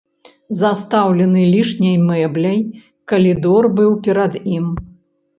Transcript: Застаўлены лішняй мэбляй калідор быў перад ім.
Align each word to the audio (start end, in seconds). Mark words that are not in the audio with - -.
Застаўлены 0.59 1.41
лішняй 1.55 1.93
мэбляй 2.07 2.57
калідор 3.11 3.63
быў 3.81 3.91
перад 4.07 4.33
ім. 4.55 4.65